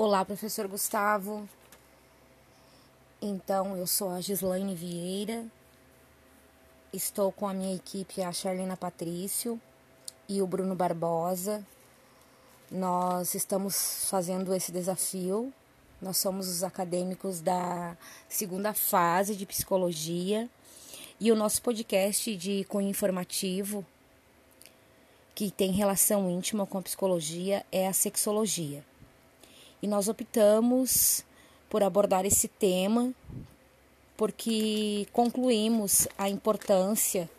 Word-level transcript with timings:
Olá, 0.00 0.24
professor 0.24 0.68
Gustavo. 0.68 1.48
Então, 3.20 3.76
eu 3.76 3.84
sou 3.84 4.10
a 4.10 4.20
Gislaine 4.20 4.72
Vieira. 4.72 5.44
Estou 6.92 7.32
com 7.32 7.48
a 7.48 7.52
minha 7.52 7.74
equipe, 7.74 8.22
a 8.22 8.30
Charlena 8.30 8.76
Patrício 8.76 9.60
e 10.28 10.40
o 10.40 10.46
Bruno 10.46 10.76
Barbosa. 10.76 11.66
Nós 12.70 13.34
estamos 13.34 14.08
fazendo 14.08 14.54
esse 14.54 14.70
desafio. 14.70 15.52
Nós 16.00 16.16
somos 16.18 16.48
os 16.48 16.62
acadêmicos 16.62 17.40
da 17.40 17.96
segunda 18.28 18.72
fase 18.72 19.34
de 19.34 19.44
psicologia 19.44 20.48
e 21.18 21.32
o 21.32 21.34
nosso 21.34 21.60
podcast 21.60 22.36
de 22.36 22.62
cunho 22.66 22.88
informativo, 22.88 23.84
que 25.34 25.50
tem 25.50 25.72
relação 25.72 26.30
íntima 26.30 26.64
com 26.64 26.78
a 26.78 26.82
psicologia, 26.82 27.66
é 27.72 27.88
a 27.88 27.92
sexologia. 27.92 28.84
E 29.82 29.86
nós 29.86 30.08
optamos 30.08 31.24
por 31.68 31.82
abordar 31.82 32.24
esse 32.24 32.48
tema 32.48 33.14
porque 34.16 35.06
concluímos 35.12 36.08
a 36.18 36.28
importância 36.28 37.30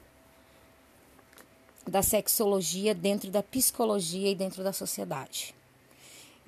da 1.85 2.01
sexologia 2.01 2.95
dentro 2.95 3.29
da 3.29 3.43
psicologia 3.43 4.31
e 4.31 4.35
dentro 4.35 4.63
da 4.63 4.71
sociedade. 4.71 5.53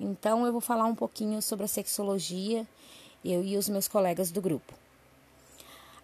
Então 0.00 0.46
eu 0.46 0.52
vou 0.52 0.60
falar 0.60 0.86
um 0.86 0.94
pouquinho 0.94 1.42
sobre 1.42 1.66
a 1.66 1.68
sexologia, 1.68 2.66
eu 3.22 3.44
e 3.44 3.58
os 3.58 3.68
meus 3.68 3.86
colegas 3.86 4.30
do 4.30 4.40
grupo. 4.40 4.72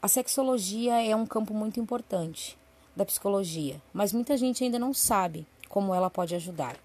A 0.02 0.09
sexologia 0.09 1.02
é 1.02 1.16
um 1.16 1.27
campo 1.27 1.55
muito 1.55 1.80
importante 1.80 2.57
da 2.95 3.05
psicologia, 3.05 3.80
mas 3.93 4.12
muita 4.12 4.37
gente 4.37 4.62
ainda 4.62 4.79
não 4.79 4.93
sabe 4.93 5.46
como 5.68 5.95
ela 5.95 6.10
pode 6.10 6.34
ajudar. 6.34 6.77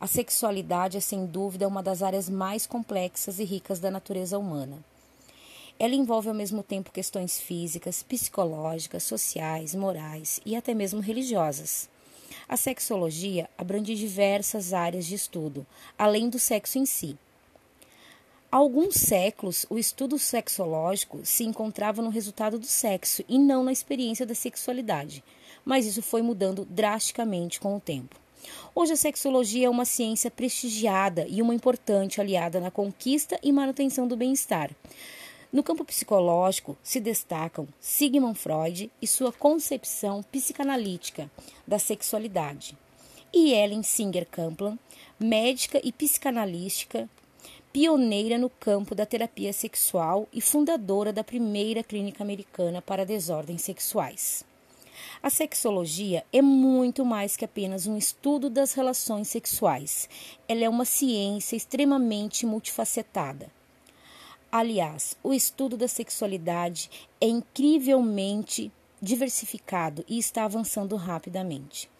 A 0.00 0.06
sexualidade 0.06 0.96
é 0.96 1.00
sem 1.00 1.26
dúvida 1.26 1.68
uma 1.68 1.82
das 1.82 2.02
áreas 2.02 2.26
mais 2.26 2.66
complexas 2.66 3.38
e 3.38 3.44
ricas 3.44 3.78
da 3.78 3.90
natureza 3.90 4.38
humana. 4.38 4.78
Ela 5.78 5.94
envolve 5.94 6.26
ao 6.26 6.34
mesmo 6.34 6.62
tempo 6.62 6.90
questões 6.90 7.38
físicas, 7.38 8.02
psicológicas, 8.02 9.02
sociais, 9.02 9.74
morais 9.74 10.40
e 10.46 10.56
até 10.56 10.72
mesmo 10.72 11.00
religiosas. 11.00 11.86
A 12.48 12.56
sexologia 12.56 13.46
abrange 13.58 13.94
diversas 13.94 14.72
áreas 14.72 15.04
de 15.04 15.14
estudo, 15.14 15.66
além 15.98 16.30
do 16.30 16.38
sexo 16.38 16.78
em 16.78 16.86
si. 16.86 17.14
Há 18.50 18.56
alguns 18.56 18.94
séculos, 18.94 19.66
o 19.68 19.78
estudo 19.78 20.18
sexológico 20.18 21.20
se 21.24 21.44
encontrava 21.44 22.00
no 22.00 22.08
resultado 22.08 22.58
do 22.58 22.66
sexo 22.66 23.22
e 23.28 23.38
não 23.38 23.62
na 23.62 23.70
experiência 23.70 24.24
da 24.24 24.34
sexualidade, 24.34 25.22
mas 25.62 25.84
isso 25.84 26.00
foi 26.00 26.22
mudando 26.22 26.64
drasticamente 26.64 27.60
com 27.60 27.76
o 27.76 27.80
tempo. 27.80 28.16
Hoje 28.74 28.92
a 28.92 28.96
sexologia 28.96 29.66
é 29.66 29.70
uma 29.70 29.84
ciência 29.84 30.30
prestigiada 30.30 31.26
e 31.28 31.42
uma 31.42 31.54
importante 31.54 32.20
aliada 32.20 32.60
na 32.60 32.70
conquista 32.70 33.38
e 33.42 33.52
manutenção 33.52 34.06
do 34.06 34.16
bem-estar. 34.16 34.70
No 35.52 35.62
campo 35.62 35.84
psicológico 35.84 36.78
se 36.82 37.00
destacam 37.00 37.66
Sigmund 37.80 38.38
Freud 38.38 38.90
e 39.02 39.06
sua 39.06 39.32
concepção 39.32 40.22
psicanalítica 40.22 41.28
da 41.66 41.78
sexualidade, 41.78 42.76
e 43.32 43.52
Ellen 43.52 43.82
Singer 43.82 44.26
Kaplan, 44.30 44.78
médica 45.18 45.80
e 45.82 45.92
psicanalística, 45.92 47.08
pioneira 47.72 48.38
no 48.38 48.50
campo 48.50 48.94
da 48.94 49.06
terapia 49.06 49.52
sexual 49.52 50.28
e 50.32 50.40
fundadora 50.40 51.12
da 51.12 51.22
primeira 51.22 51.82
clínica 51.82 52.22
americana 52.22 52.82
para 52.82 53.06
desordens 53.06 53.62
sexuais. 53.62 54.44
A 55.22 55.28
sexologia 55.28 56.24
é 56.32 56.40
muito 56.40 57.04
mais 57.04 57.36
que 57.36 57.44
apenas 57.44 57.86
um 57.86 57.94
estudo 57.94 58.48
das 58.48 58.72
relações 58.72 59.28
sexuais. 59.28 60.08
Ela 60.48 60.64
é 60.64 60.68
uma 60.68 60.86
ciência 60.86 61.56
extremamente 61.56 62.46
multifacetada. 62.46 63.52
Aliás, 64.50 65.14
o 65.22 65.34
estudo 65.34 65.76
da 65.76 65.86
sexualidade 65.86 66.90
é 67.20 67.26
incrivelmente 67.26 68.72
diversificado 69.00 70.02
e 70.08 70.18
está 70.18 70.44
avançando 70.44 70.96
rapidamente. 70.96 71.90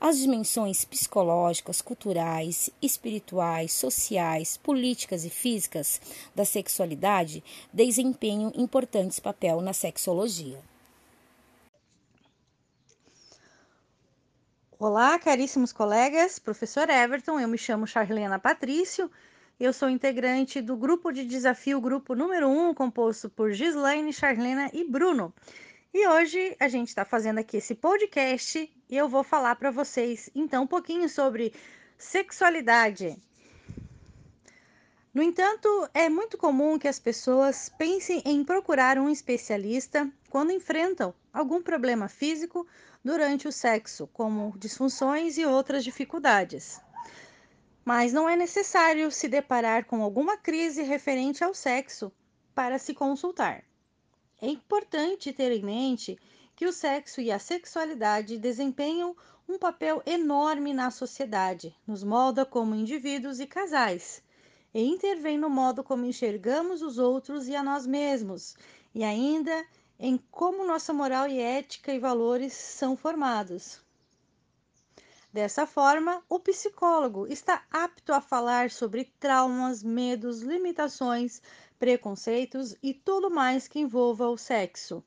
As 0.00 0.18
dimensões 0.18 0.84
psicológicas, 0.84 1.82
culturais, 1.82 2.70
espirituais, 2.80 3.72
sociais, 3.72 4.56
políticas 4.56 5.24
e 5.24 5.30
físicas 5.30 6.00
da 6.36 6.44
sexualidade 6.44 7.42
desempenham 7.72 8.52
importante 8.54 9.20
papel 9.20 9.60
na 9.60 9.72
sexologia. 9.72 10.69
Olá, 14.82 15.18
caríssimos 15.18 15.74
colegas, 15.74 16.38
professor 16.38 16.88
Everton, 16.88 17.38
eu 17.38 17.46
me 17.46 17.58
chamo 17.58 17.86
Charlena 17.86 18.38
Patrício, 18.38 19.10
eu 19.60 19.74
sou 19.74 19.90
integrante 19.90 20.62
do 20.62 20.74
grupo 20.74 21.12
de 21.12 21.22
desafio, 21.22 21.78
grupo 21.82 22.14
número 22.14 22.48
1, 22.48 22.70
um, 22.70 22.72
composto 22.72 23.28
por 23.28 23.52
Gislaine, 23.52 24.10
Charlena 24.10 24.70
e 24.72 24.82
Bruno. 24.82 25.34
E 25.92 26.08
hoje 26.08 26.56
a 26.58 26.66
gente 26.66 26.88
está 26.88 27.04
fazendo 27.04 27.36
aqui 27.36 27.58
esse 27.58 27.74
podcast 27.74 28.72
e 28.88 28.96
eu 28.96 29.06
vou 29.06 29.22
falar 29.22 29.54
para 29.56 29.70
vocês 29.70 30.30
então 30.34 30.62
um 30.62 30.66
pouquinho 30.66 31.10
sobre 31.10 31.52
sexualidade. 31.98 33.18
No 35.12 35.22
entanto, 35.22 35.68
é 35.92 36.08
muito 36.08 36.38
comum 36.38 36.78
que 36.78 36.88
as 36.88 36.98
pessoas 36.98 37.68
pensem 37.68 38.22
em 38.24 38.42
procurar 38.42 38.96
um 38.96 39.10
especialista 39.10 40.10
quando 40.30 40.52
enfrentam 40.52 41.12
algum 41.34 41.60
problema 41.60 42.08
físico 42.08 42.66
durante 43.04 43.48
o 43.48 43.52
sexo, 43.52 44.06
como 44.12 44.54
disfunções 44.58 45.38
e 45.38 45.44
outras 45.44 45.82
dificuldades. 45.82 46.80
Mas 47.84 48.12
não 48.12 48.28
é 48.28 48.36
necessário 48.36 49.10
se 49.10 49.28
deparar 49.28 49.86
com 49.86 50.02
alguma 50.02 50.36
crise 50.36 50.82
referente 50.82 51.42
ao 51.42 51.54
sexo 51.54 52.12
para 52.54 52.78
se 52.78 52.94
consultar. 52.94 53.64
É 54.40 54.46
importante 54.46 55.32
ter 55.32 55.52
em 55.52 55.62
mente 55.62 56.18
que 56.54 56.66
o 56.66 56.72
sexo 56.72 57.20
e 57.20 57.32
a 57.32 57.38
sexualidade 57.38 58.36
desempenham 58.36 59.16
um 59.48 59.58
papel 59.58 60.02
enorme 60.06 60.72
na 60.72 60.90
sociedade, 60.90 61.74
nos 61.86 62.04
molda 62.04 62.44
como 62.44 62.74
indivíduos 62.74 63.40
e 63.40 63.46
casais, 63.46 64.22
e 64.72 64.82
intervém 64.82 65.36
no 65.36 65.50
modo 65.50 65.82
como 65.82 66.04
enxergamos 66.04 66.82
os 66.82 66.98
outros 66.98 67.48
e 67.48 67.56
a 67.56 67.62
nós 67.62 67.86
mesmos, 67.86 68.56
e 68.94 69.02
ainda 69.02 69.66
em 70.02 70.16
como 70.30 70.64
nossa 70.64 70.94
moral 70.94 71.28
e 71.28 71.38
ética 71.38 71.92
e 71.92 71.98
valores 71.98 72.54
são 72.54 72.96
formados. 72.96 73.82
Dessa 75.30 75.66
forma, 75.66 76.24
o 76.26 76.40
psicólogo 76.40 77.26
está 77.26 77.62
apto 77.70 78.14
a 78.14 78.20
falar 78.20 78.70
sobre 78.70 79.12
traumas, 79.20 79.82
medos, 79.82 80.40
limitações, 80.40 81.42
preconceitos 81.78 82.74
e 82.82 82.94
tudo 82.94 83.30
mais 83.30 83.68
que 83.68 83.78
envolva 83.78 84.26
o 84.26 84.38
sexo. 84.38 85.04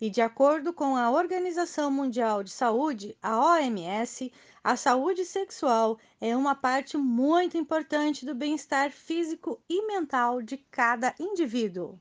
E 0.00 0.08
de 0.08 0.22
acordo 0.22 0.72
com 0.72 0.96
a 0.96 1.10
Organização 1.10 1.90
Mundial 1.90 2.42
de 2.42 2.50
Saúde, 2.50 3.16
a 3.22 3.38
OMS, 3.38 4.32
a 4.62 4.74
saúde 4.74 5.26
sexual 5.26 5.98
é 6.18 6.34
uma 6.34 6.54
parte 6.54 6.96
muito 6.96 7.58
importante 7.58 8.24
do 8.24 8.34
bem-estar 8.34 8.90
físico 8.90 9.60
e 9.68 9.86
mental 9.86 10.40
de 10.40 10.56
cada 10.56 11.14
indivíduo. 11.20 12.00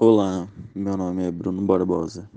Olá, 0.00 0.46
meu 0.76 0.96
nome 0.96 1.26
é 1.26 1.30
Bruno 1.32 1.60
Barbosa. 1.62 2.30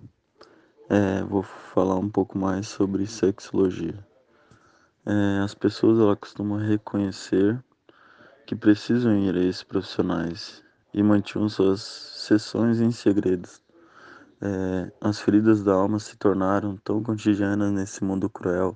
É, 0.90 1.22
vou 1.22 1.44
falar 1.44 1.96
um 1.96 2.10
pouco 2.10 2.36
mais 2.36 2.68
sobre 2.68 3.06
sexologia. 3.06 4.04
É, 5.06 5.44
as 5.44 5.54
pessoas 5.54 6.00
ela 6.00 6.16
costumam 6.16 6.58
reconhecer 6.58 7.64
que 8.48 8.56
precisam 8.56 9.16
ir 9.16 9.36
a 9.36 9.44
esses 9.44 9.62
profissionais 9.62 10.64
e 10.92 11.04
mantinham 11.04 11.48
suas 11.48 11.82
sessões 11.82 12.82
em 12.82 12.90
segredos. 12.90 13.62
É, 14.42 14.92
as 15.00 15.20
feridas 15.20 15.64
da 15.64 15.76
alma 15.76 16.00
se 16.00 16.18
tornaram 16.18 16.78
tão 16.78 17.04
cotidianas 17.04 17.72
nesse 17.72 18.04
mundo 18.04 18.28
cruel 18.28 18.76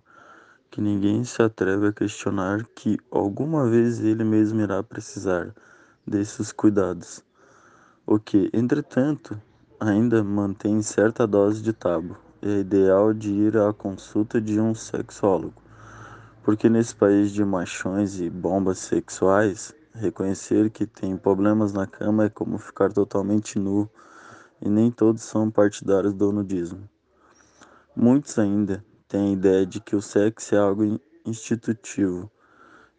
que 0.69 0.79
ninguém 0.79 1.23
se 1.23 1.41
atreve 1.41 1.87
a 1.87 1.91
questionar 1.91 2.63
que 2.75 2.99
alguma 3.09 3.67
vez 3.67 3.99
ele 3.99 4.23
mesmo 4.23 4.61
irá 4.61 4.83
precisar 4.83 5.55
desses 6.05 6.51
cuidados 6.51 7.25
o 8.07 8.19
que, 8.19 8.51
entretanto, 8.53 9.41
ainda 9.79 10.23
mantém 10.23 10.79
certa 10.83 11.25
dose 11.25 11.63
de 11.63 11.73
tabu. 11.73 12.15
É 12.39 12.59
ideal 12.59 13.13
de 13.13 13.31
ir 13.31 13.57
à 13.57 13.73
consulta 13.73 14.39
de 14.39 14.59
um 14.59 14.75
sexólogo, 14.75 15.59
porque 16.43 16.69
nesse 16.69 16.95
país 16.95 17.31
de 17.31 17.43
machões 17.43 18.19
e 18.21 18.29
bombas 18.29 18.77
sexuais, 18.77 19.73
reconhecer 19.91 20.69
que 20.69 20.85
tem 20.85 21.17
problemas 21.17 21.73
na 21.73 21.87
cama 21.87 22.25
é 22.25 22.29
como 22.29 22.59
ficar 22.59 22.93
totalmente 22.93 23.57
nu, 23.57 23.89
e 24.61 24.69
nem 24.69 24.91
todos 24.91 25.23
são 25.23 25.49
partidários 25.49 26.13
do 26.13 26.31
nudismo. 26.31 26.87
Muitos 27.95 28.37
ainda 28.37 28.85
têm 29.07 29.29
a 29.29 29.33
ideia 29.33 29.65
de 29.65 29.79
que 29.79 29.95
o 29.95 30.01
sexo 30.01 30.53
é 30.53 30.59
algo 30.59 30.99
institutivo, 31.25 32.29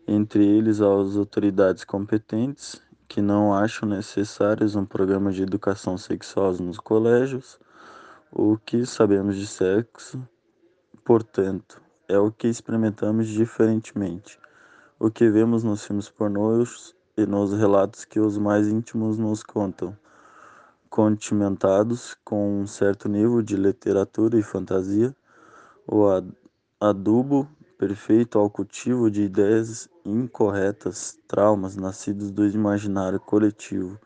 entre 0.09 0.45
eles 0.45 0.81
as 0.81 1.17
autoridades 1.17 1.85
competentes 1.85 2.85
que 3.09 3.23
não 3.23 3.55
acham 3.55 3.89
necessários 3.89 4.77
um 4.77 4.85
programa 4.85 5.31
de 5.33 5.43
educação 5.43 5.97
sexual 5.97 6.53
nos 6.55 6.79
colégios. 6.79 7.59
O 8.31 8.57
que 8.59 8.85
sabemos 8.85 9.37
de 9.37 9.47
sexo 9.47 10.21
portanto, 11.07 11.81
é 12.09 12.19
o 12.19 12.33
que 12.33 12.49
experimentamos 12.49 13.29
diferentemente, 13.29 14.41
o 14.99 15.09
que 15.09 15.31
vemos 15.31 15.63
nos 15.63 15.87
filmes 15.87 16.11
pornôs 16.11 16.97
e 17.17 17.25
nos 17.25 17.53
relatos 17.53 18.05
que 18.05 18.19
os 18.19 18.37
mais 18.37 18.67
íntimos 18.67 19.17
nos 19.17 19.45
contam, 19.45 19.97
condimentados 20.91 22.17
com 22.25 22.61
um 22.61 22.67
certo 22.67 23.09
nível 23.09 23.41
de 23.41 23.57
literatura 23.57 24.37
e 24.37 24.43
fantasia, 24.43 25.15
o 25.87 26.07
adubo 26.81 27.49
perfeito 27.79 28.39
ao 28.39 28.49
cultivo 28.49 29.11
de 29.11 29.23
ideias 29.23 29.89
incorretas, 30.05 31.19
traumas 31.29 31.77
nascidos 31.77 32.31
do 32.31 32.47
imaginário 32.47 33.21
coletivo 33.21 33.99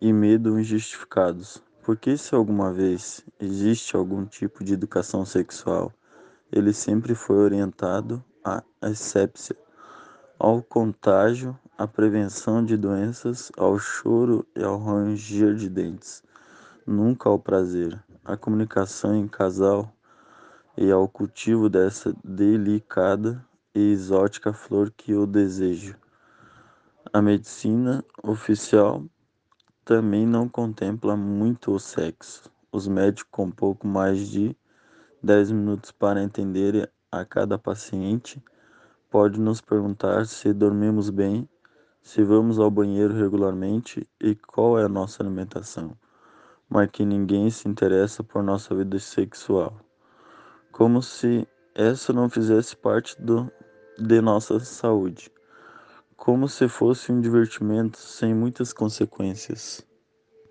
e 0.00 0.12
medo 0.12 0.58
injustificados. 0.58 1.62
Porque 1.82 2.16
se 2.16 2.34
alguma 2.34 2.72
vez 2.72 3.24
existe 3.40 3.96
algum 3.96 4.24
tipo 4.24 4.62
de 4.62 4.74
educação 4.74 5.24
sexual, 5.24 5.92
ele 6.50 6.72
sempre 6.72 7.14
foi 7.14 7.36
orientado 7.36 8.24
à 8.44 8.62
asepsia, 8.80 9.56
ao 10.38 10.62
contágio, 10.62 11.58
à 11.76 11.86
prevenção 11.86 12.64
de 12.64 12.76
doenças, 12.76 13.50
ao 13.56 13.78
choro 13.78 14.46
e 14.54 14.62
ao 14.62 14.78
ranger 14.78 15.54
de 15.54 15.68
dentes, 15.68 16.22
nunca 16.86 17.28
ao 17.28 17.38
prazer. 17.38 18.00
A 18.24 18.36
comunicação 18.36 19.16
em 19.16 19.26
casal 19.26 19.92
e 20.76 20.90
ao 20.90 21.06
cultivo 21.08 21.68
dessa 21.68 22.14
delicada 22.24 23.44
e 23.74 23.92
exótica 23.92 24.52
flor 24.52 24.90
que 24.90 25.12
eu 25.12 25.26
desejo. 25.26 25.96
A 27.12 27.20
medicina 27.20 28.04
oficial 28.22 29.04
também 29.84 30.26
não 30.26 30.48
contempla 30.48 31.16
muito 31.16 31.72
o 31.72 31.78
sexo. 31.78 32.50
Os 32.70 32.88
médicos 32.88 33.30
com 33.30 33.50
pouco 33.50 33.86
mais 33.86 34.28
de 34.28 34.56
10 35.22 35.52
minutos 35.52 35.90
para 35.90 36.22
entender 36.22 36.90
a 37.10 37.24
cada 37.24 37.58
paciente 37.58 38.42
pode 39.10 39.38
nos 39.38 39.60
perguntar 39.60 40.24
se 40.24 40.54
dormimos 40.54 41.10
bem, 41.10 41.46
se 42.00 42.24
vamos 42.24 42.58
ao 42.58 42.70
banheiro 42.70 43.14
regularmente 43.14 44.08
e 44.18 44.34
qual 44.34 44.78
é 44.78 44.84
a 44.84 44.88
nossa 44.88 45.22
alimentação, 45.22 45.94
mas 46.68 46.90
que 46.90 47.04
ninguém 47.04 47.50
se 47.50 47.68
interessa 47.68 48.24
por 48.24 48.42
nossa 48.42 48.74
vida 48.74 48.98
sexual. 48.98 49.91
Como 50.72 51.02
se 51.02 51.46
essa 51.74 52.12
não 52.12 52.28
fizesse 52.28 52.74
parte 52.74 53.20
do, 53.20 53.50
de 53.98 54.20
nossa 54.20 54.58
saúde 54.58 55.30
como 56.24 56.48
se 56.48 56.68
fosse 56.68 57.10
um 57.10 57.20
divertimento 57.20 57.98
sem 57.98 58.32
muitas 58.32 58.72
consequências. 58.72 59.84